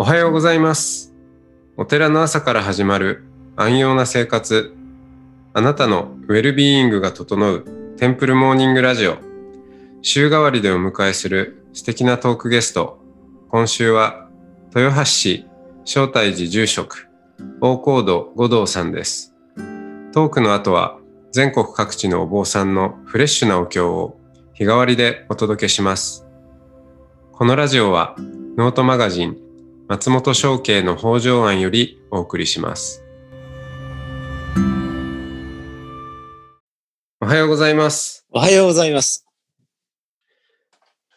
[0.00, 1.12] おはようございます。
[1.76, 3.24] お寺の朝から始まる
[3.56, 4.72] 安養な生活。
[5.54, 7.64] あなたのウェルビーイングが整う
[7.96, 9.16] テンプルモーニングラジオ。
[10.02, 13.00] 週替わりでお迎えする素敵なトークゲスト。
[13.48, 14.28] 今週は
[14.72, 15.46] 豊橋市
[15.84, 17.08] 正体寺住職
[17.60, 19.34] 大高度五道さんです。
[20.12, 20.96] トークの後は
[21.32, 24.16] 全国各地のお坊さんのフレッシュなお経を
[24.54, 26.24] 日替わりでお届けします。
[27.32, 28.14] このラジオは
[28.56, 29.47] ノートマガジン
[29.88, 33.02] 松本商家の北条案よりお送りします。
[37.22, 38.26] おはようございます。
[38.30, 39.26] おはようございます。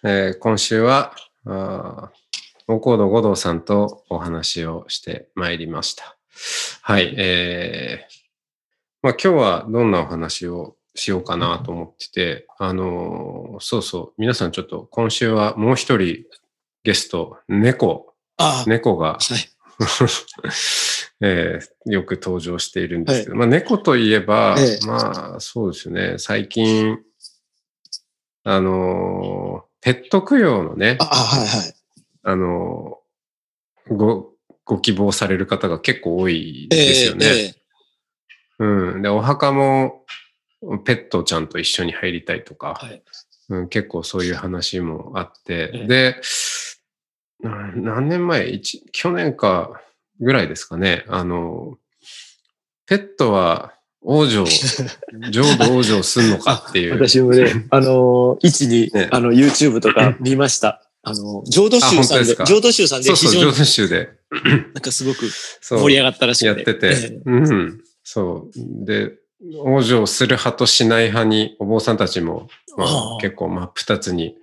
[0.06, 1.14] えー今週は、
[1.46, 6.16] 大高度五道さんとお話をしてまいりました。
[6.82, 7.14] はい。
[7.18, 8.14] えー
[9.02, 16.24] まあ、今日はどんなお話をしようかなと思ってて、あのーそうそう、皆さんちょっと今週はもう一人
[16.86, 18.11] ゲスト、猫、
[18.68, 19.50] 猫が、はい。
[21.24, 24.86] えーよく登場しているんですけど、まあ猫といえば、ええ。
[24.86, 27.00] まあそうですね、最近、
[28.44, 31.74] あのーペット供養のねあ、あ、はいはい。
[32.24, 37.26] あのーご、ご希望される方が結構多いですよね。
[37.26, 37.56] ええ
[38.60, 39.02] うん。
[39.02, 40.06] で、お墓も
[40.86, 43.02] ペットちゃんと一緒に入りたいとか、はい。
[43.50, 45.88] うん、結構そういう話もあって、ええ。
[45.88, 46.22] で、な
[47.44, 48.50] 何年前？
[48.50, 49.82] 一去年か
[50.20, 51.06] ぐらいですかね。
[51.08, 51.78] あの、
[52.86, 54.46] ペットは王女、
[55.32, 56.94] 浄土王女すんのかっていう。
[56.94, 60.82] 私もね、 あのー、一に、ねあの、YouTube とか 見ました。
[61.04, 64.10] あの、浄土宗さんで、で浄土宗さんでそうそう、浄非常に土宗で。
[64.74, 65.30] なんかすごく
[65.62, 67.82] 盛り上がったらしくやってて、ええうん。
[68.04, 68.86] そう。
[68.86, 69.14] で、
[69.64, 74.36] 往生する派としない派に、お坊さんたちも、まあ結構真っ二つに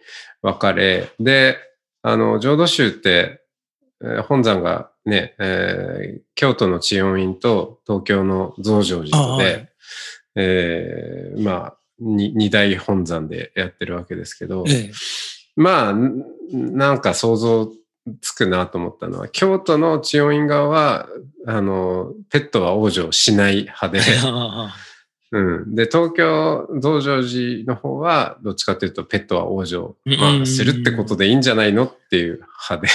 [0.43, 1.59] 分かれ、で、
[2.03, 3.43] あの、浄土宗って、
[4.03, 9.73] えー本山がね、えー京都の智音院と東京の増上寺とで、はい。
[10.37, 14.93] えーまあ、に二大本山でやってるわけですけど、ええ。
[15.57, 17.73] まあ、んなんか想像
[18.21, 21.09] つくなと思ったのは、京都の千代院側は、
[21.47, 24.75] あの、ペットは往生しない派で、あ
[25.31, 25.75] うん。
[25.75, 32.41] で、東京増上寺の方は、どっちかというと、ペットは往生、まあ、うんするってことでいいんじゃないのっていう
[32.71, 32.89] 派で、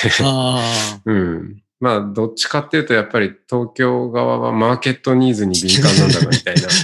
[1.06, 1.60] うん。
[1.80, 6.62] まあ、どっちかっていうと、やっぱり東京側はマーケットニーズに敏感なんだな、みたいな。
[6.64, 6.80] なんか、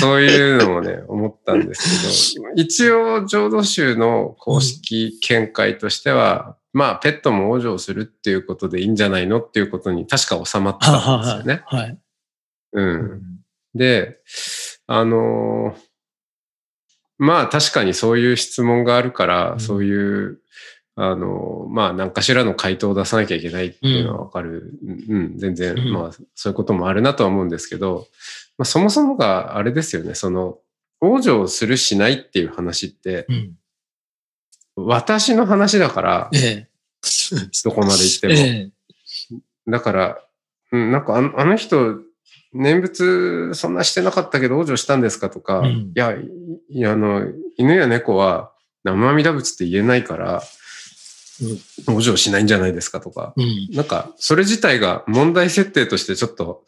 [0.00, 11.62] そういうのもね、思ったんですけど、一応、浄土宗の公式見解としては、まあ、ペットも往生するっていうことでいいんじゃないのっていうことに確か収まったんですよね。
[11.64, 11.80] はい。
[11.82, 11.98] はい。
[12.72, 13.35] うん。
[13.76, 14.18] で、
[14.86, 15.86] あのー
[17.18, 20.38] まあ確かにそういう質問があるから、うんそういう、
[20.96, 24.72] あのーまあ何かしらの回答を出さなきゃいけないっていうのはわかる。
[25.08, 28.06] うん、全然、うんまあそういうこともあるなとは思うんですけど、
[28.58, 30.58] まあそもそもがあれですよね、その、
[31.00, 33.54] 往生するしないっていう話って、うん。
[34.76, 36.68] 私の話だから、ええ。
[37.64, 38.34] どこまで行っても。
[38.34, 38.70] ええ。
[39.68, 40.18] だから、
[40.72, 41.98] うん、なんかあの人、
[42.52, 45.30] 念仏そんなしてなかったけど、往生したんですか？
[45.30, 46.16] とか、うんいや、い
[46.70, 47.26] いや、あの、
[47.56, 48.52] 犬や猫は
[48.84, 50.42] 生阿弥陀仏って言えないから、
[51.86, 53.00] 往生しないんじゃないですか？
[53.00, 53.68] とか、うん。
[53.72, 56.64] なんか、それ自体が問題設定としてちょっと、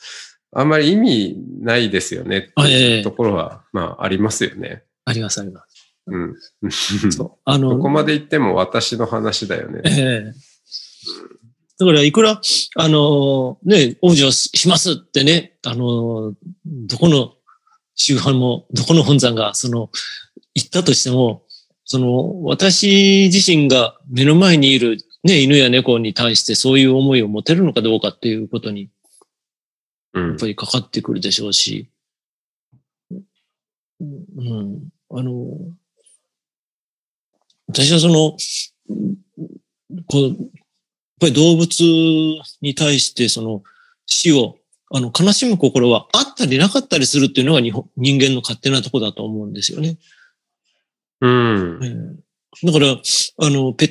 [0.52, 4.82] あんまり意味ないですよねっていうところは、まあ、ありますよね。
[5.04, 5.94] あります、あります。
[6.06, 7.12] うん。
[7.12, 7.32] そう。
[7.44, 9.80] あの、どこまで言っても私の話だよね。
[9.84, 10.32] ええ
[11.78, 12.40] だから、いくら、
[12.76, 16.34] あの、ね、往生しますってね、あの、
[16.64, 17.34] どこの
[17.94, 19.90] 宗派も、どこの本山が、その、
[20.54, 21.44] 言ったとしても、
[21.84, 28.90] その、私自身が目の前にいる、ね、犬や猫に対してそういう思いを持てるのかどうかっていうことに、
[30.14, 30.28] うん。
[30.30, 31.90] やっぱりかかってくるでしょうし、
[34.00, 35.32] うん、あの、
[37.68, 38.36] 私はその、
[40.06, 40.50] こう、
[41.18, 41.70] ぱり動物
[42.60, 43.62] に対してその
[44.06, 44.56] 死を、
[44.90, 49.98] あの、悲しむ心はあったりなかったりするっていうのが日本人間の勝手なとこだと思うんですよね。
[51.20, 51.86] うんえ。
[52.64, 53.84] えだから、あの、ペ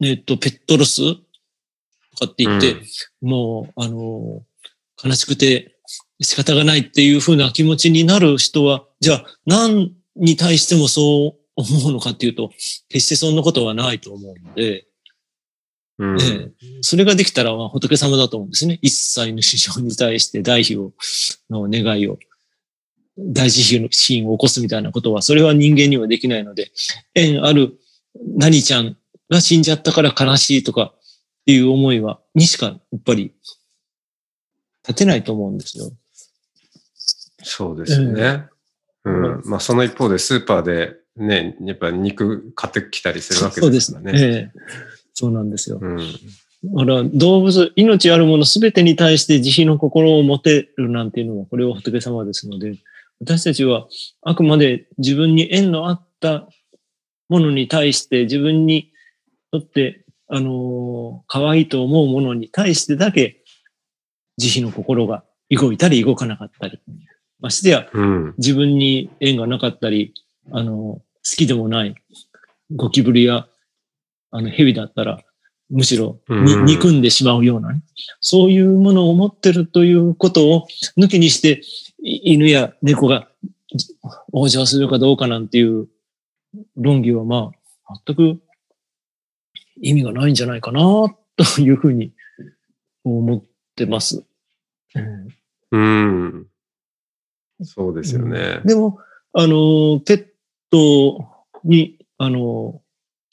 [0.00, 2.76] ッ、えっと、ペットロスとかって言って、
[3.20, 4.42] もう、あの、
[5.02, 5.76] 悲しくて
[6.20, 12.50] 仕方がないっていう風な気持ちになる人は、じゃあ何に対してもそう思うのかっていうと、
[12.88, 14.86] 決してそんなことはないと思うので、
[15.98, 16.20] うん。
[16.20, 16.52] ええ
[16.82, 18.78] それができたらまあ仏様だと思うんですね。
[18.82, 20.92] 一切の師匠に対して大悲を、
[21.50, 22.18] の願いを、
[23.18, 26.70] 大慈悲のシーンを起こすみたいなことは、それは人間にはできないので、
[27.14, 27.78] 縁ある
[28.36, 28.96] 何ちゃん
[29.30, 33.32] が死んじゃったから悲しいとか、っていう思いは、にしかやっぱり
[34.86, 35.92] 立てないと思うんですよ。
[37.42, 38.46] そうですね。
[39.04, 39.42] うん。
[39.44, 44.18] まあ、その一方でスーパーでね、やっぱ肉買ってきたりするわけですからね。
[44.18, 44.50] そうですね。
[44.52, 45.78] ええそうなんですよ。
[45.80, 45.98] うん。
[45.98, 52.76] だから動物、命あるものすべてに対して慈悲の心を持てるなんていうのは、これは仏様ですので、
[53.20, 53.88] 私たちは
[54.20, 56.46] あくまで自分に縁のあった
[57.30, 58.92] ものに対して、自分に
[59.52, 63.42] とって、あのー可愛いと思うものに対してだけ、
[64.36, 66.78] 慈悲の心が動いたり動かなかったり。
[67.40, 68.34] ましてや、うん。
[68.36, 70.12] 自分に縁がなかったり、
[70.52, 71.94] あの、好きでもない
[72.74, 73.46] ゴキブリや、
[74.36, 75.20] あの、蛇だったら、
[75.70, 77.82] むしろにうん憎んでしまうようなね、
[78.20, 80.66] そういうものを持ってるということを
[80.96, 81.62] 抜きにして、
[81.98, 83.28] い犬や猫が
[84.32, 85.88] 往生するかどうかなんていう
[86.76, 87.50] 論議はま
[87.88, 88.40] あ、全く
[89.80, 90.80] 意味がないんじゃないかな、
[91.36, 92.12] というふうに
[93.04, 93.42] 思っ
[93.74, 94.24] てます。
[94.94, 95.28] うん
[95.72, 96.46] うん。
[97.62, 98.60] そうですよね。
[98.64, 99.00] でも、
[99.32, 100.26] あの、ペッ
[100.70, 101.26] ト
[101.64, 102.80] に、あの、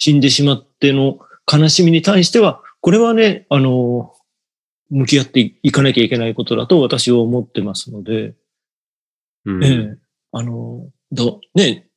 [0.04, 1.20] 死んでしまっての
[1.50, 4.14] 悲しみに対しては、これはね、あの、
[4.90, 8.34] 向き合っていかなきゃいけないことだと私は思ってますので、
[9.46, 9.64] うん。
[9.64, 9.98] ええ、
[10.34, 11.88] あの、ど、ね、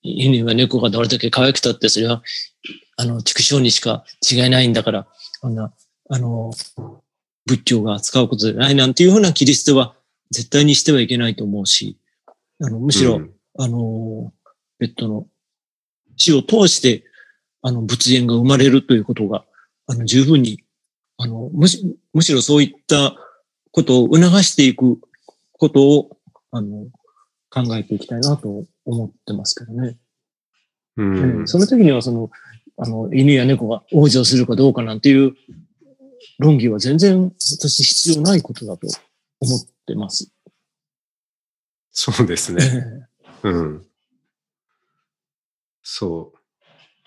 [0.00, 2.22] 犬や猫がどれだけ可愛くたって、それは、
[2.96, 5.06] あの、畜生にしか違いないんだから、
[5.42, 5.74] あんな、
[6.08, 6.52] あの、
[7.44, 9.94] 仏教が扱うことじゃないなんていうふうな切り捨ては
[10.30, 11.98] 絶対にしてはいけないと思うし、
[12.62, 14.32] あの、むしろ、うんあの、
[14.78, 15.26] ペットの
[16.16, 17.04] 死を通して、
[17.62, 19.44] あの、仏縁が生まれるということが、
[19.86, 20.62] あの、十分に、
[21.16, 23.14] あの、むし、むしろそういった
[23.70, 24.98] ことを促していく
[25.52, 26.18] ことを、
[26.50, 26.86] あの、
[27.50, 29.96] 考えていきたいなと思ってますけどね。
[30.96, 32.30] うんうんその時には、その、
[32.76, 35.34] あの、犬や猫が往生するかどうかなんていう
[36.38, 38.88] 論議は全然私必要ないことだと
[39.40, 40.30] 思ってます。
[41.92, 43.08] そうですね。
[43.42, 43.86] うん。
[45.82, 46.41] そう。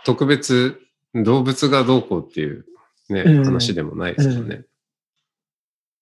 [0.06, 0.80] 特別
[1.14, 2.66] 動物がどうこうっていう
[3.10, 4.64] ね、うん話でもないですよね。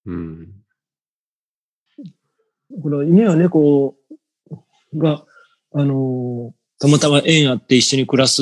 [0.05, 0.47] うん。
[2.81, 3.95] この犬や猫
[4.95, 5.25] が、
[5.73, 8.41] あの、たまたま縁あって一緒に暮らす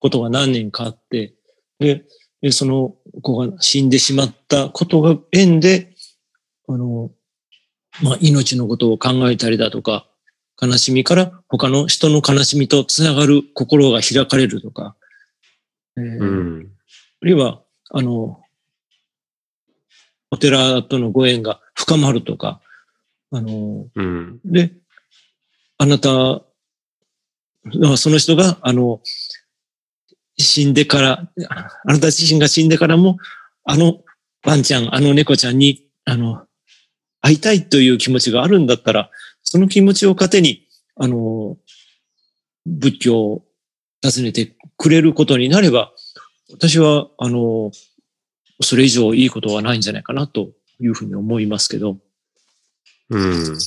[0.00, 1.34] ことが何年かあって、
[1.78, 2.04] で、
[2.40, 5.94] でその子が死んでしまったことが縁で、
[6.68, 7.10] あの、
[8.02, 10.08] まあ、命のことを考えたりだとか、
[10.62, 14.94] 悲しみから他の人の悲しみとつながる心が開かれるとか、
[15.96, 16.68] えーうん。
[17.20, 18.40] あるいは、あの、
[20.30, 22.60] お寺とのご縁が深まるとか、
[23.32, 24.40] あの、うん。
[24.44, 24.72] で、
[25.78, 26.42] あなた、あ
[27.96, 29.00] その人が、あの、
[30.38, 33.18] 死んでから、ああなた自身が死んでからも、
[33.64, 34.00] あの
[34.44, 36.46] ワンちゃん、あの猫ちゃんに、あの、
[37.20, 39.10] 会いたいという気持ちがあるんだったら、
[39.42, 41.56] その気持ちを糧に、あの、
[42.66, 43.44] 仏教を
[44.02, 45.92] 訪ねてくれることになれば、
[46.50, 47.70] 私は、あの、
[48.60, 50.50] それ以上いいことはないんじゃないかなと
[50.80, 51.98] いうふうに思いますけど。
[53.10, 53.58] うん。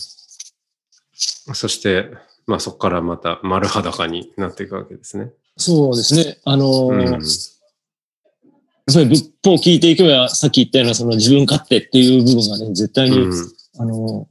[1.53, 2.09] そして、
[2.47, 5.31] まあそこからまた丸裸になっていくわけですね。
[5.57, 6.37] そうですね。
[6.45, 7.01] あの、うん。
[7.01, 7.11] やっ
[8.93, 14.27] ぱり仏法を聞いていけば、さっき言ったようなその自分勝手っていう部分がね、絶対に、うんあの、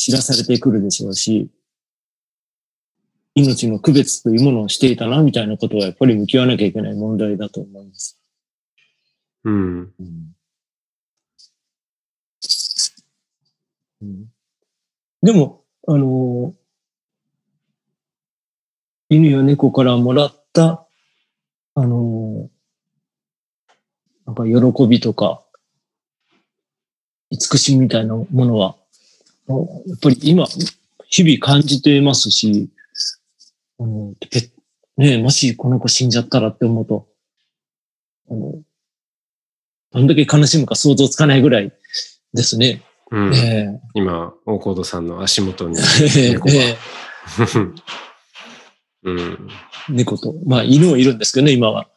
[0.00, 1.50] 知らされてくるでしょうし、
[3.34, 8.18] 命の区別というものをしていたな、みたいなことはやっぱり向き合わなきゃいけない問題だと思います。
[9.44, 9.92] うん。
[10.00, 10.34] うん
[15.22, 16.54] でも、あの、
[19.10, 20.86] 犬や猫からもらった、
[21.74, 22.48] あの、
[24.24, 25.42] なんか喜びとか、
[27.30, 28.79] 慈しみみたいなものは、あ
[29.86, 30.46] やっぱり今、
[31.08, 32.70] 日々感じてますし、
[33.78, 34.50] あの、ペ
[34.96, 37.08] ねえもしこの子死んじゃったらって思うと、
[38.30, 38.62] あの、
[39.92, 41.72] どんだけ悲しむか想像つかないぐらい
[42.32, 42.82] ですね。
[43.10, 43.34] うん。
[43.34, 45.78] え今、大河戸さんの足元に
[46.16, 46.54] え 猫が。
[46.54, 46.76] ええ
[49.02, 49.48] うん。
[49.88, 51.88] 猫と、まあ犬もいるんですけどね、今は。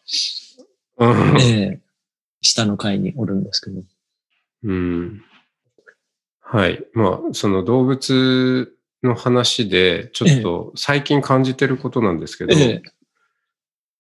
[0.98, 1.79] うんええ
[2.41, 3.81] 下の階におるんですけど。
[4.63, 5.24] うん。
[6.53, 6.86] はい。
[6.93, 12.81] まあ、その動物の話で、ちょっと最近感じてることなんですけど、ええ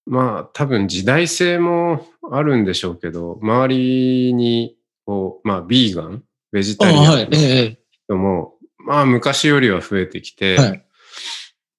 [0.05, 10.85] まあ、多分時代性もあるんでしょうけど、周りに、こう、まあ、ビーガン、ベジあタリアはいン、のえ人も、まあ、昔よりは増えてきて、えはい。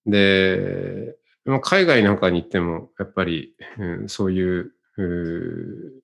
[0.07, 6.01] で、まあ海外なんかに行っても、やっぱり、うんそういう、うー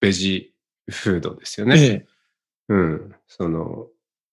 [0.00, 0.54] ベジ
[0.88, 2.06] フードですよね。
[2.70, 2.74] ええ。
[2.74, 3.14] うん。
[3.26, 3.86] その、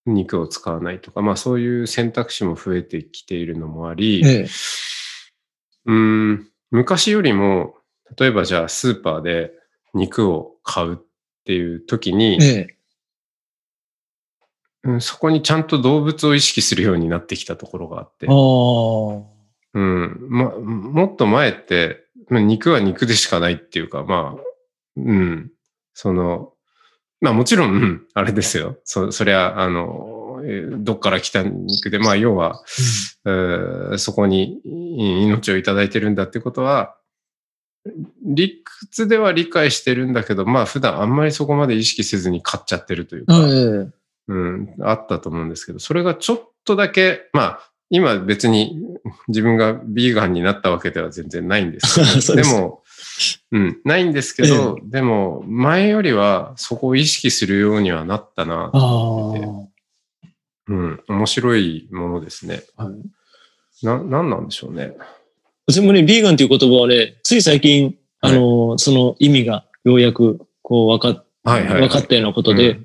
[0.05, 4.47] 肉を使わないとか、まあそういう選択肢も増えてきているのもあり、ええ。
[5.85, 7.75] うん、昔よりも、
[8.17, 9.51] 例えばじゃあスーパーで
[9.93, 10.97] 肉を買うっ
[11.45, 12.77] ていう時に、ええ。
[14.83, 18.27] うん、そこにちゃんと動物を意識するようになってきたところがあって。
[19.73, 24.43] うん、ま、もっと前って、まあ肉は肉でしかないっていうか、まあ、
[24.97, 25.51] うん、
[25.93, 26.53] その、
[27.21, 28.77] まあもちろん、うんあれですよ。
[28.83, 32.61] そ、そりゃ、あの、えーどっから来た肉で、まあ要は、
[33.25, 36.95] えーそこにい命をいただいてるんだってことは、
[38.23, 44.05] 理屈では理解してるんだけど、まあ普段あんまりそこまで意識せずに買っちゃってるというか、ええ。
[44.27, 48.81] うん、あったと思うんですけど、それがちょっとだけ、まあ今別に
[49.27, 52.81] 自分がビーガンになったわけでは全然ないんですけど、 でも、
[53.51, 59.65] うん、ないんですけど、でも前よりはそこを意識するようにはなったな、ああ。
[60.67, 62.63] うん、面白いものですね。
[62.75, 63.85] はい。
[63.85, 64.93] な、なんなんでしょうね。
[65.67, 72.79] 私もね、ビーガンという言葉はね、つい最近、あの、その意味がようやく、こう、わかっ、はいはい、分かったようなことで、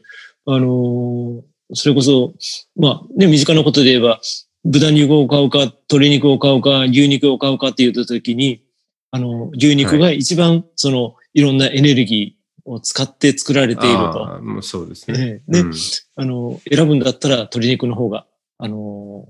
[0.47, 2.35] あの、それこそ、
[2.77, 4.21] まあね、身近なことで言えば、
[4.65, 8.63] 豚肉を買うか、鶏肉を買うか、牛肉を買うかって言ったときに、
[9.11, 14.63] あの、牛肉が一番、その、いろんなエネルギーを使って作られていると。
[14.63, 15.19] そうですね。
[15.19, 15.53] ええ。
[15.53, 15.73] で、うん。
[16.17, 18.27] あの、選ぶんだったら鶏肉の方が、
[18.59, 19.29] あの、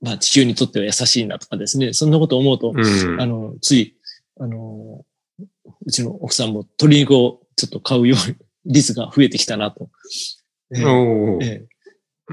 [0.00, 3.20] まあ地球にとっては優しいなとかですね、そんなことを思うと、うん。
[3.20, 3.96] あの、つい、
[4.38, 5.04] あの、
[5.84, 8.36] うちの奥さんも鶏肉をちょっと買うように、
[8.72, 9.90] 率が増えてきたなと、
[10.74, 11.44] えー。
[11.44, 11.66] え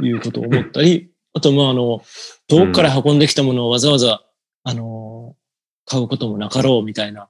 [0.01, 0.05] え。
[0.05, 2.01] いうことを思ったり、あと、まあ、あの、
[2.47, 4.23] 遠くから運んできたものをわざわざ、
[4.63, 5.02] あの、
[5.85, 7.29] 買うこともなかろうみたいな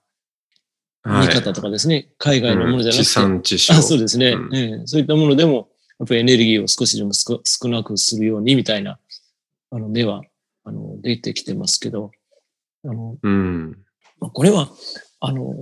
[1.03, 1.27] はい。
[1.27, 3.77] 見方とかですね、海外のものじゃなくて、地産地消。
[3.77, 4.55] あそうですね、うん。
[4.55, 4.88] ええ。
[4.88, 5.69] そういったものでも、
[6.00, 9.00] やっぱりエネルギーを少しでも少少なくするようにみたいな、
[9.69, 10.22] あの、目は、
[10.63, 12.12] あの、出てきてますけど、
[12.86, 13.77] あの、うん。
[14.19, 14.69] まあこれは、
[15.19, 15.53] あの、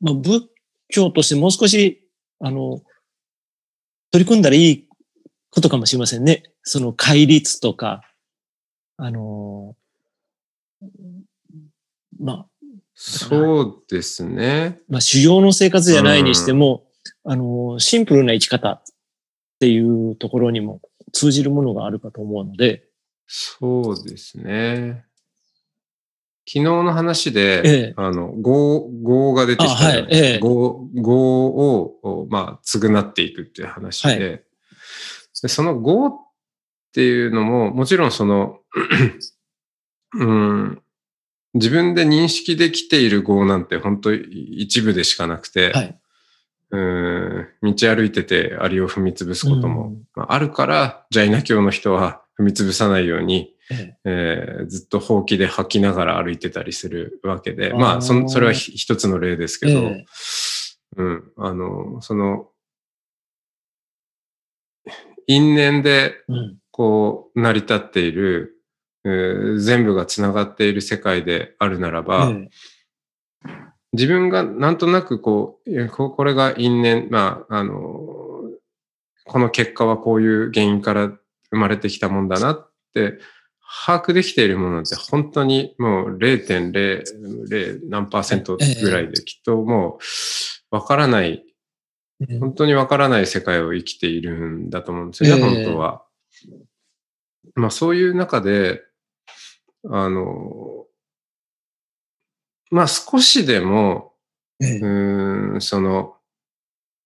[0.00, 0.46] まあ、仏
[0.88, 2.06] 教としてもう少し、
[2.40, 2.82] あの、
[4.10, 4.88] 取り組んだらいい
[5.50, 6.42] ことかもしれませんね。
[6.62, 8.02] その戒律とか、
[8.98, 9.74] あの、
[12.18, 12.46] まあ、
[12.94, 14.80] そうですね。
[14.88, 16.84] まあ、修行の生活じゃないにしても、
[17.24, 18.82] あの、シンプルな生き方っ
[19.60, 20.80] ていうところにも
[21.12, 22.84] 通じるものがあるかと思うので、
[23.26, 25.04] そうですね。
[26.48, 27.94] 昨日の話で、ええ。
[27.96, 29.98] あの、業、業が出てきたじゃない。
[29.98, 30.40] あはいええ。
[30.42, 34.18] 業、業を、まあ、償っていくっていう話で、はい。
[35.42, 36.10] でその業っ
[36.94, 38.60] ていうのも、もちろんその、
[40.14, 40.82] うん、
[41.54, 45.98] 自分で認識できている業なんて本当一部でしかなくて、はい。
[46.70, 47.48] うん。
[47.62, 54.56] 道歩いててアリを踏み潰すことも、あ、あるから、ジャイナ教の人は踏み潰さないように、ええ。
[54.62, 57.78] ーずっとほうきで吐きながら歩いてたりするわけで、あー。
[57.78, 60.04] まあそん、それはひ一つの例ですけど、え
[60.96, 62.48] うん、あの、その、
[65.26, 66.58] 因縁でうん。
[66.70, 68.57] こう成り立っている、えー
[69.04, 72.48] 全部がつながっている世界であるならば、え
[73.92, 77.74] 自分がなんとなくこう、ここれが因縁、まあ、あの、
[79.24, 81.06] この結果はこういう原因から
[81.50, 83.18] 生まれてきたもんだなって、
[83.86, 89.98] 把握できているものって本当にもう0.00何パーセントぐらいできっとも
[90.72, 91.44] うわからない、
[92.26, 92.38] え。
[92.38, 95.64] 本当にわからない世界を生きているんだと思うんですよね、ええ。
[95.64, 96.02] 本当は。
[97.56, 98.82] まあそういう中で、
[99.86, 100.86] あの、
[102.70, 104.14] まあ少しでも、
[104.60, 104.78] ええ。
[104.78, 106.16] うーん、その、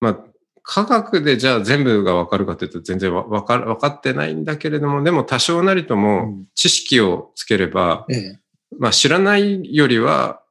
[0.00, 0.18] まあ、
[0.62, 6.46] 科学でじゃあ全部がわかるかというと全然わわかわかってないんだけれども、でも多少なりとうもん。
[6.54, 8.40] 知識をつければ、ええ。
[8.78, 10.42] まあ知らないよりは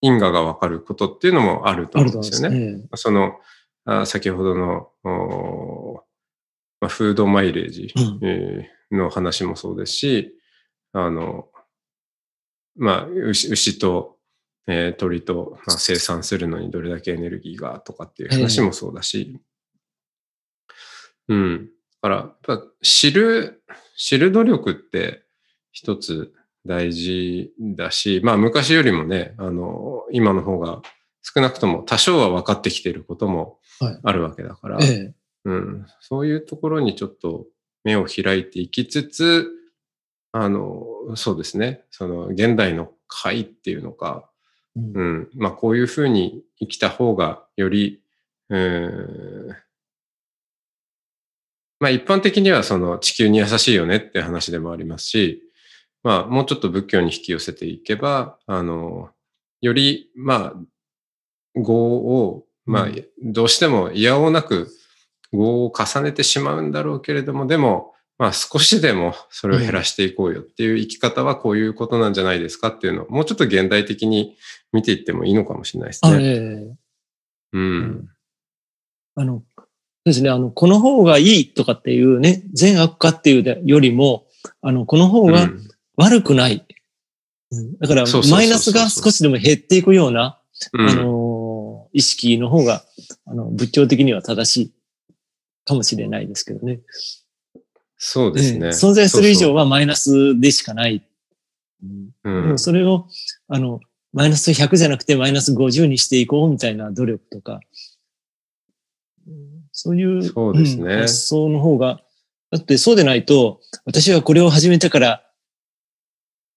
[0.00, 2.58] 因果がわかることっていうのもあるとあ思うんですすよね。
[2.78, 2.88] ね。
[2.94, 3.38] その、
[3.84, 4.88] あ先ほどの、
[6.80, 8.18] まあ、フードマイレージ、うん。
[8.22, 10.34] えーの話もそうですし、
[10.92, 11.48] あの、
[12.76, 14.16] まあ、牛牛と、
[14.66, 19.40] えー鳥と、まあ、生産するのにどれだけエネルギーがとかっていう話もそうだし、
[21.28, 21.70] うん。
[22.02, 23.62] だから、やっぱ知る、
[23.96, 25.22] 知る努力って
[25.72, 26.32] 一つ
[26.66, 30.82] 大事だし、まあ昔よりもね、あの、今の方が
[31.22, 34.00] 少なくとも多少は分かってきていることもはい。
[34.02, 35.14] あるわけだから、ええ。
[35.46, 37.46] うん、そういうところにちょっと
[37.82, 39.48] 目を開いていきつつ、
[40.32, 40.84] あの、
[41.16, 44.30] そうですね、その現代の会っていうのか、
[44.76, 44.92] うん。
[44.94, 45.28] うん。
[45.34, 48.00] まあ、こういうふうに生きた方が、より、
[48.48, 49.56] うーん、
[51.78, 55.42] まあ、一般的にはその地球に優しいよねって話でもありますし、
[56.02, 59.10] まあ、もうちょっと仏教に引き寄せていけば、あの、
[59.60, 60.82] より、まあ、
[61.60, 64.68] 業を、まあう、どうしても嫌おうなく
[65.32, 74.36] 業を重ねてしまうんだろうけれども、でも、まあ少しでもそれを減らしていこうよっていう生き方はこういうことなんじゃないですかっていうのをもうちょっと現代的に
[74.74, 76.24] 見ていってもいいのかもしれないですあね。
[76.24, 76.36] え
[76.70, 76.76] え
[77.52, 78.08] うん。
[79.16, 79.68] あの、そう
[80.04, 84.26] ですね、あの、この方がいいとかっていうね、善悪かっていうよりも、
[84.60, 86.66] あの、この方がうん悪くない。
[87.52, 90.40] うんだからマイナスが少しでも減っていくような、
[90.72, 92.84] うんあの、意識の方が、
[93.26, 94.72] あの、仏教的には正しい
[95.64, 96.80] かもしれないですけどね。
[98.02, 98.66] そうですね。
[98.66, 99.64] ええ存在する以上は。
[99.64, 101.06] はマイナスでしかない。
[102.24, 102.58] うん。
[102.58, 103.06] それを、
[103.46, 103.80] あの、
[104.14, 107.60] マイナス100じゃなくてマイナス50にしていこうみたいな努力とか、
[109.28, 110.96] うんそういうそうですね。
[110.96, 112.00] ん発想の方が、
[112.50, 115.22] だってそうでないと、私はこれを始めたから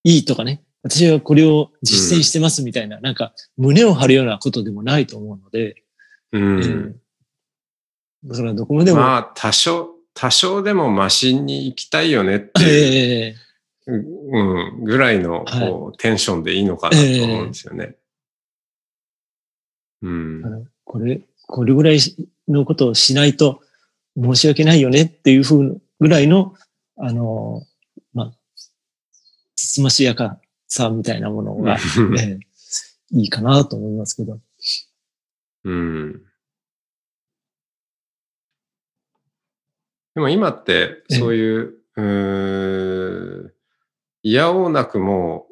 [0.03, 5.83] いいとかね、私はこれを実践してますみたいな、なんか胸を張るようなことでもないと思うので、
[6.31, 6.43] うん。
[6.43, 6.95] うん。
[8.25, 13.35] だからどこまでも、まあ、多少、多少でもマシンに行きたいよねっていう、ええ
[13.85, 17.95] うん、ぐらいのはいこうテンションでいいのかなと思うんですよね。
[20.01, 20.49] うんあ。
[20.49, 21.99] のこれ、これぐらい
[22.47, 23.61] のことをしないと
[24.15, 26.53] 申し訳ないよねっていうふうぐらいの、
[26.97, 27.63] あの、
[28.13, 28.31] まあ、
[29.55, 31.77] つつましやかさみたいなものが、
[32.17, 32.39] え え
[33.11, 34.39] いいかなと思いますけど。
[35.65, 36.21] うん。
[40.15, 43.51] でも今って、そういう、うーん、
[44.21, 45.47] 嫌おうなくも、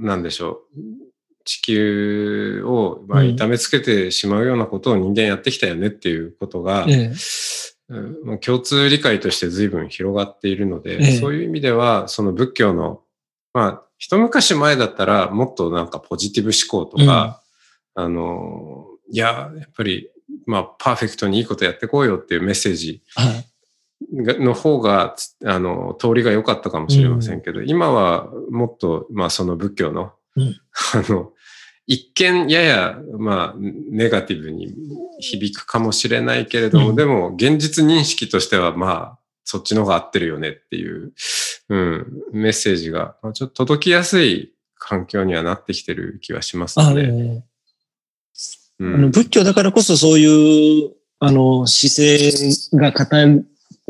[0.00, 0.80] なんでしょう。
[1.44, 7.12] 地球を、痛めつけてしまうようなことを人間やってきたよねっていうことが、ええ
[8.40, 13.02] 共通理解として随分広がっているので、ええそういう意味では、その仏教の、
[13.52, 17.42] まあ、一昔前だったらもっとなんかポジティブ思考とか、
[17.96, 20.08] あの、いや、やっぱり、
[20.46, 23.49] まあ、パーフェクトにいいことやってこうよっていうメッセージはい。
[24.12, 30.60] がの方が、つあの、通りが良かったかもしれませんけど、今はもっと、まあ、その仏教の、うん。
[30.94, 31.32] あの、
[31.86, 34.74] 一見やや、まあ、ネガティブに
[35.18, 36.96] 響くかもしれないけれども、うん。
[36.96, 41.12] でも、現実認識としては、まあ、そっちの方が合ってるよねっていう、
[41.68, 47.02] うん、メッセージが、まあ、ちょっと届きやすい環境にはなってきてる気はしますあので。
[47.02, 47.42] ええ
[48.80, 48.94] うん。
[48.94, 52.30] あの仏教だからこそそういう、あの、姿勢
[52.72, 53.04] が語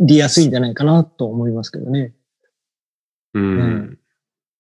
[0.01, 2.15] りやすいんじゃないかなと思いますけどね。
[3.35, 3.99] うんうん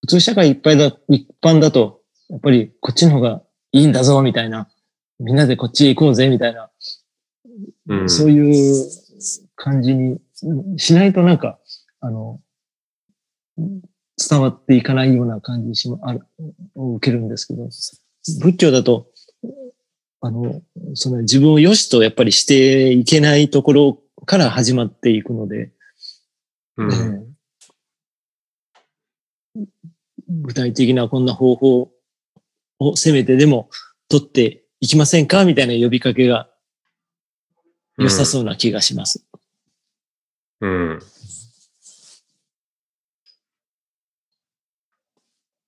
[0.02, 2.00] 普通社会いっぱいだ、一般だと、
[2.30, 4.70] やっぱりこっちの方がいいんだぞ、みたいな。
[5.18, 6.70] みんなでこっちへ行こうぜ、みたいな。
[7.88, 8.90] うんそういう
[9.56, 10.18] 感じに
[10.78, 11.58] しないとなんか、
[12.00, 12.40] あの、
[13.58, 16.20] 伝わっていかないような感じしもある、
[16.74, 17.68] を受けるんですけど、
[18.40, 19.08] 仏教だと、
[20.22, 20.62] あの、
[20.94, 25.72] その自分を良しとやっぱりしていけないところから始まっていくので、
[26.76, 27.30] うんええ
[30.28, 31.90] 具体的なこんな方法
[32.78, 33.68] をせめてでも
[34.08, 36.48] 取っていきませんかみたいな呼びかけが
[37.98, 39.26] 良さそうな気がします。
[40.60, 41.00] うん。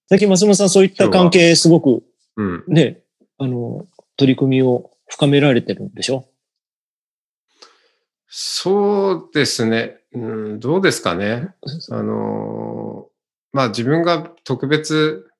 [0.08, 2.04] 最近松本さんそういった関係すごく
[2.36, 2.64] うん。
[2.68, 3.02] ね、
[3.38, 3.86] あの、
[4.16, 6.26] 取り組みを深められてるんでしょ
[8.34, 10.00] そうですね。
[10.14, 11.54] うん、どうですかね。
[11.90, 13.12] あのー
[13.54, 15.30] まあ自分が特別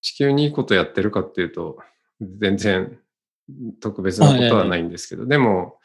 [0.00, 1.78] 地球にいいことやってるかっていうと、
[2.20, 2.98] 全然
[3.80, 5.78] 特別なことはないんですけど、でも、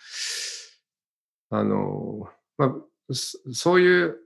[1.52, 4.18] あのーまあ、そそういう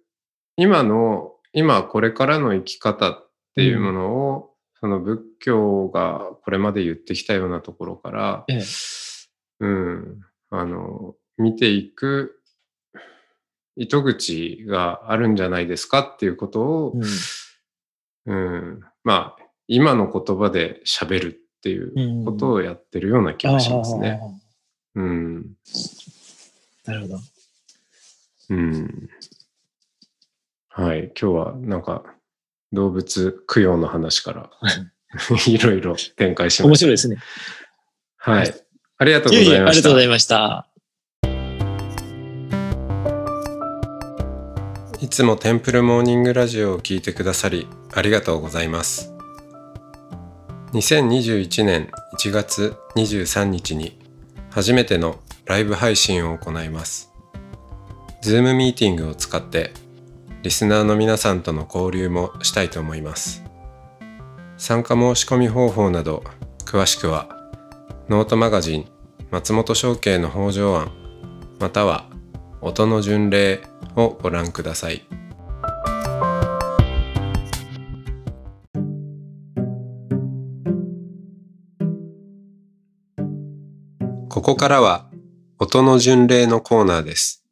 [0.55, 8.61] 今の、今これからの生き方っていうものを、その仏教がこれまで言ってきたようなところから、ええ。
[9.59, 12.39] うん、あの、見ていく
[13.75, 16.93] 糸口があるんじゃないですかっていうことを、
[18.25, 24.19] うん、まあ、今の言葉で喋るっていうことをやってるような気がしますね。
[24.95, 25.53] うん。
[26.85, 27.19] なるほど。
[28.49, 29.09] うん。
[30.69, 31.11] はい。
[31.19, 32.03] 今日はなんか
[32.73, 34.49] 動物供養の話から
[35.47, 36.65] いろいろ展開しました。
[36.65, 37.17] 面白いですね。
[38.17, 38.53] はい。
[38.97, 40.03] ありがとうごいえいえ、ざいましたありがとうござ。
[40.03, 40.72] いました。
[45.03, 49.13] いつもテンプルモーニングラジオを聞いてくださりありがとうございます。
[50.71, 53.99] 2021年1月23日に
[54.49, 57.11] 初めてのライブ配信を行います。
[58.23, 59.73] Zoom ミーティングを使って
[60.41, 63.43] リスナーの皆さんとの交流もしたいと思います。
[64.55, 66.23] 参加申し込み方法など
[66.59, 67.27] 詳しくは
[68.07, 68.85] ノートマガジン
[69.31, 70.93] 松本商家の北条案
[71.59, 72.12] または
[72.65, 73.61] 音の巡礼
[73.97, 75.03] をご覧ください。
[84.29, 85.09] ここからは
[85.59, 87.45] 音の巡礼のコーナーです。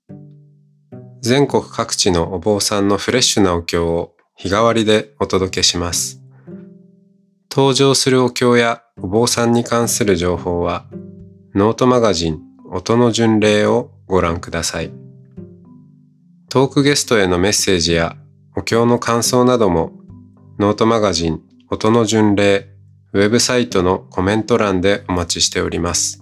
[1.22, 6.22] 全国各地のお坊さんのフレッシュなお経を日替わりでお届けします。
[7.52, 10.86] 登場するお経やお坊さんに関する情報は
[11.54, 12.40] ノートマガジン
[12.72, 14.92] 音の巡礼をご覧ください。
[16.50, 18.18] トークゲストへのメッセージや
[18.58, 19.94] お経の感想なども
[20.60, 22.68] ノートマガジン音の巡礼
[23.14, 26.22] ウェブサイトのコメント欄でお待ちしております。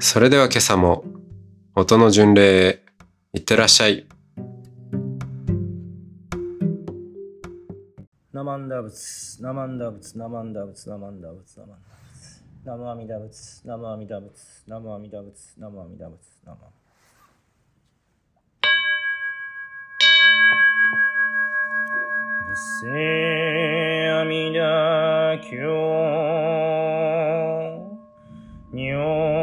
[0.00, 1.04] それでは今朝も
[1.74, 2.84] 音の巡礼へ
[3.32, 4.06] 行ってらっしゃい。
[8.34, 12.03] ナマンダ仏、ナマンダ仏、ナマンダ仏、ナマンダ仏、ナマンダ仏。
[12.64, 16.84] ナムアミダ仏、ナムアミダ仏、ナムアミダ仏、ナムアミダ仏、ナムアミダ仏。
[22.56, 25.56] せ阿弥陀経
[28.72, 29.33] 如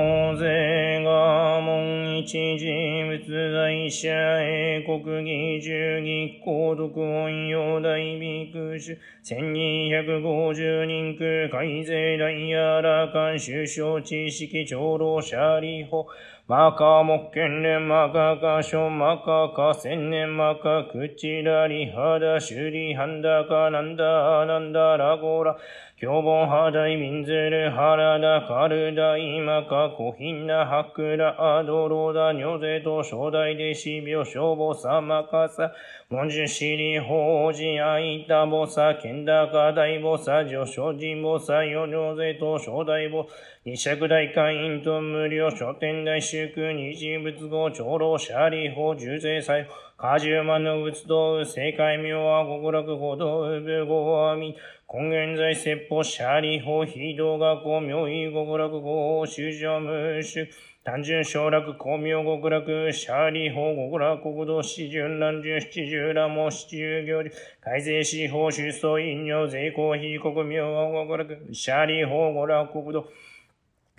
[2.33, 4.07] 一人物在社
[4.41, 16.05] 英国義十義皇徳音用大美空主千二百五十人空海税大やらかん首相知識長老者理法
[16.51, 25.55] マカモッケンレマカカショマカカセンネマカクチラリハダシュリハンダカナンダアナンダラゴラ。
[26.01, 35.71] 凶暴ハダイミンズルハラダカルダイマカコヒンナハクラアドロダニョゼト初代弟子病消防サマカサ
[36.09, 43.27] 文殊シリ法事アイタボサケンダカ大ボサ女所人ボサヨニョゼト初代ボ
[43.63, 53.61] 二尺大会員と無料書店大宗空二次仏語長老シャリ法重税祭果樹万の仏道正解妙は極楽歩道。
[53.61, 54.55] 部合阿弥
[54.91, 60.49] 根源在説法シャリ法非道学校妙意極楽語修上無主
[60.83, 70.63] 単純省楽、光明極楽、シャーリー法極楽国土、四十何十七十羅も七十行理、改正司法出走飲料税公非国明
[71.05, 73.05] 極楽、シャーリー法極楽国土、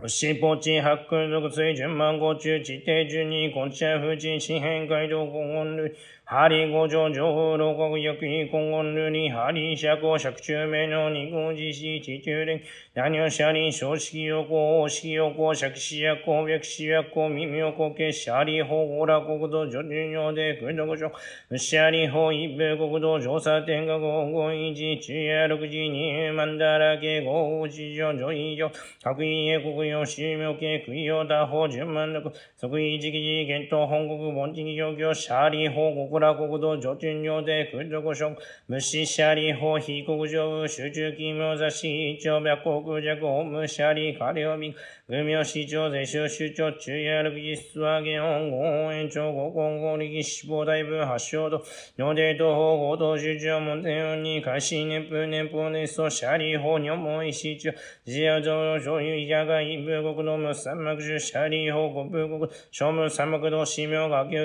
[0.09, 5.93] 四方地八空属水準万五中地底十二国茶富士四辺街道五本類
[6.33, 12.63] ハリーゴジョジョフロコグヨキコンゴンルニハリシャコシャクチュメノニゴジシチチュレン
[12.95, 21.11] ダニョシャリショウシキヨコオシキヨコシャクシヤコウヤクシヤコミミヨコケシャリホオラコグドジョジュニョデクドゴジョ
[21.51, 28.71] ウシャリホイペコグドジョサテンガゴゴイジチヤロクジニエマンダラケゴウジジョジョイジョ
[29.03, 38.37] タクイエコグヨシミョケクイヨタホジュマンダクソクイジキジゲントホンゴグボンジギヨギョシャリホゴゴラ国土上天領で空土所
[38.69, 44.73] 無視シャリ法非国上集中奇妙雑誌一応白国弱無シャリカレオミ
[45.09, 51.65] 無名市長税収首長中夜六実質は現音合延長合今後力死亡大分発祥度
[51.99, 57.75] 尿デート法合同集長門天音に開始年風年法ネストシャリ法尿門石中
[58.07, 64.37] 自由上上流以下外部国の無三幕中シャリ法国部国小無三幕道死命学級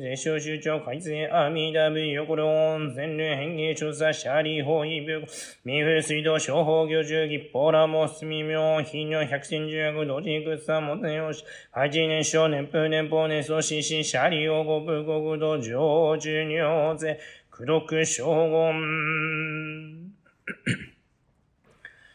[0.00, 5.24] 税収首長改正阿弥陀仏横領温泉霊変化調査シャリ法医部
[5.64, 17.18] 三風水道小法行中義ポーラモスミ妙非尿百戦十薬同時草も天よし八年少年風年法年創始しシャリ王国国土上寿尿税
[17.50, 20.12] 苦毒将軍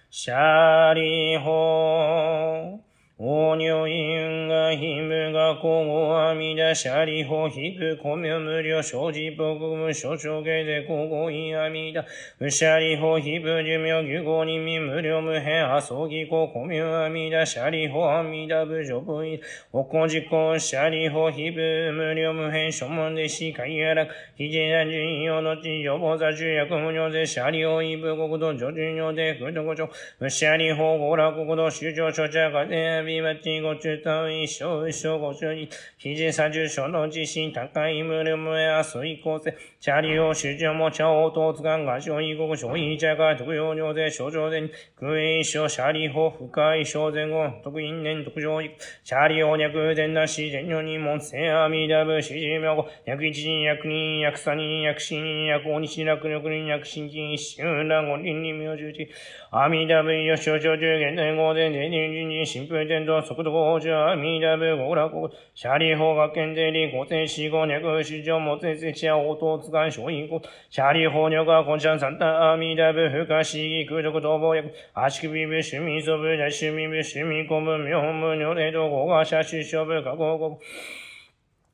[0.09, 2.79] シャリ法
[3.23, 12.03] 大尿院がひむがこごあみだしゃりほひぶこみょ無料生じぼくむしょちょげでこごいあみだ。
[12.39, 17.45] うしゃりほひぶじゅみょぎゅごにみ無料無変あそぎここみょあみだ。
[17.45, 19.39] しゃりほあみだぶじょぶい。
[19.71, 24.15] おこじこしゃりほひぶ無料無変しょもんでしかいやらく。
[24.35, 29.91] ひじなじんよのちよぼざじゅやくむにょぜしゃりほひぶ国土じょじゅにょでくどこちょ。
[30.19, 48.71] うしゃりほごら国土しゅじょしょちゃがでびびまちご中とょ生一生五十二、ひじさ重症の地震、高いむるむや、すいこうせ、チャリを主張も茶うとつかんが、小ょ国小異茶が、特用領税、症状税に、空院症、シャリ法、深い小前後、特因年、特上異、
[49.03, 56.79] チャリを略前なし、前女に門、せあみだぶ、しじみょご、約一人、約人、約やくさにん、やくしん、やくおにしらくりょくに名
[58.77, 59.09] 十字、
[59.51, 80.59] あみだぶ、よし、症状ぜん代語前、前人、人人、新風前、天道、速度五十、阿弥陀部、五楽、シャリ法学研税理、五千四五、脈四条、もつせちや、応答使い、小因語、シャリ法女が、こんちゃん、三太、阿弥陀部、不可思議、空毒、逃亡薬、足首部、趣味、祖部、大趣味部、趣味、公部、妙無、如霊道、語が、社出生部、加工国、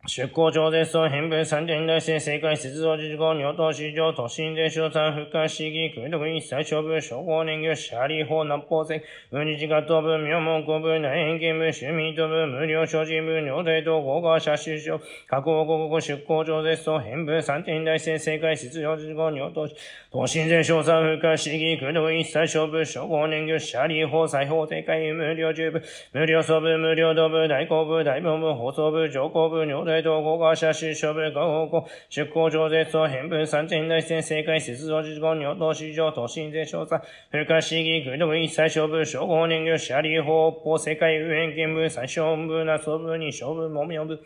[0.08, 19.68] 出向上絶相変分三点大生正解接動事項尿等市場都心で小三不可思議空毒一切勝負称号年魚シャリ法南方線無日自家等部妙門公部内変見部趣味等部無料所持部尿大等合が社主所加工国語出向上絶相変分三点大生正解出場事項尿等
[20.10, 25.82] 都心で小三不可思議空毒一切勝負称号年魚シャリ法裁法正解無料十部
[26.14, 44.22] 無料総部無料道部大公部大本部放送部上公部尿大道合川社州消部合法庫、出向上税層変分三点内戦正解、雪上事故、尿道市場、都心税調査、風化市議、グルドム一切消部、消防人形、シャリー法、法、世界右辺見部、最小部、な部に消部、もみ部、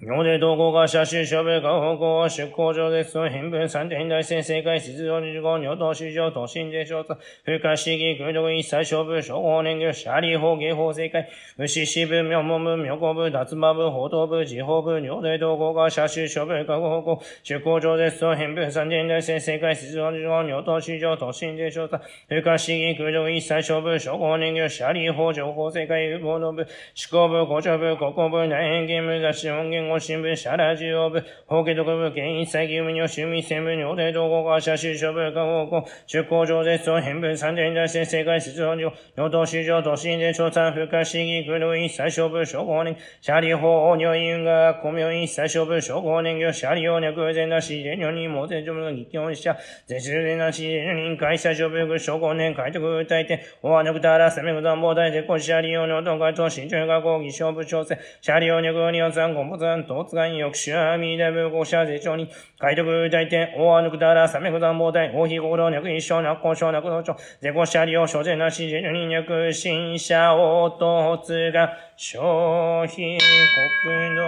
[0.00, 70.34] 尿で統合が写真処分が方向、出向上絶を変分三点大戦正解出動事項尿等市場都心税調査、不可思議空毒一切勝負称号年魚シャリ法芸法正解、牛支部、妙門部、妙高部、脱馬部、報道部、地方部、尿で統合が写真処分が方向、出向上絶を変分三点大戦正解出動事項尿等市場都心税調査、不可思議空毒一切勝負称号年魚シャリ法情報正解、報道部、思考部、古書部、国交部、内変見部、雑誌音源本語新聞社ラジオ部、法華特部、県一切義務に趣味専務にお手同行会社就職部、下方向、出向上絶賛編文三点に対して世界出動上、与党市場都心で調査、不可思議、黒い最小部、諸公年、社理法、女院が、公明院最小部、諸公年業、社理用、脈前なし、連女に、猛前上部の議論者、絶中連なし、連女に、会社諸部、諸公年、開拓歌い手、おわぬくたら、攻めく断防大で、こし、社理用、の、東海都、新中学校、議小部調整、社理用、脈に、四三、五部三、山東岸翼主阿弥陀ゃぜ社ょ長に、海徳大天、大ぬくだら、さめ残暴大、大う合い脈、一生のろにゃく道長、ゼコ車こし、所税なし、十二脈、新車
[70.70, 74.22] とつが、消費国道。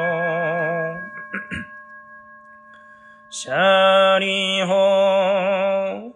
[3.31, 4.75] シャリホ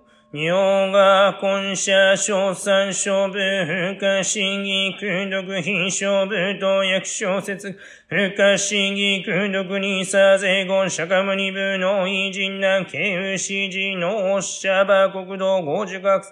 [0.01, 0.04] ー。
[0.37, 16.25] 尿が根社小三小部不可思議空毒非小部と役小説不可思議空毒にさぜ言釈迦無二部の偉人な慶牛寺のおっしゃば国道五十学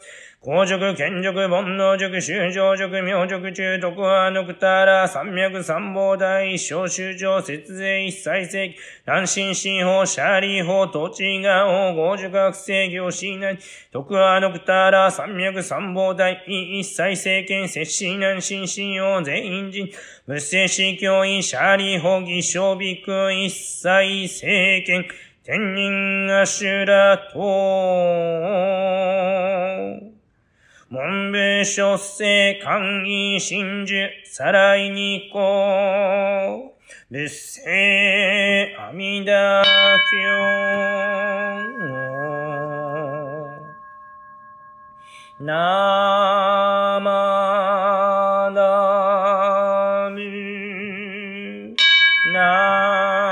[0.45, 8.77] 公塾、剣塾、煩悩塾、修上塾、明塾、中徳派、ノクタラ、三脈、三宝大、小修上、節税、一切世紀、
[9.07, 13.59] 南進新法、シャーリー法、土地が王、五塾学生業、シーナイ、
[13.93, 19.93] 徳派、ノクタラ、三脈、三宝大、一切政権、摂氏南進新王、全員人、
[20.27, 25.07] 仏政司教員、シャーリー法、義小ビク、一切政権、
[25.45, 27.39] 天人アシュラと、
[30.93, 40.93] 文部書生官位真珠、さらいにこう、仏政阿弥陀経。
[45.41, 48.61] なまだ
[50.11, 51.75] む、
[52.35, 53.32] な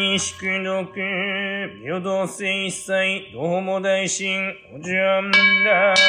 [0.00, 0.86] に祝読、
[1.82, 6.00] 平等性一切、どうも大神、おじゃんらこ。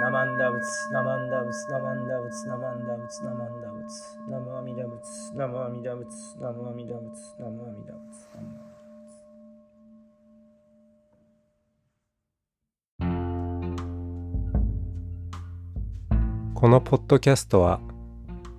[0.00, 8.80] ナマンダ仏、ナマンダ仏、ナマンダ仏、ナマンダ仏、ナマンダ仏、ナムアミダ仏、ナムアミダ仏、ナムアミダ仏、ナムアミダ仏、ナムアミダ仏。
[16.54, 17.80] このポッドキャストは